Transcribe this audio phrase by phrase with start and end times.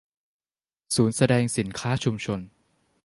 [0.95, 2.39] ศูนย์แสดงสินค้าชุมชน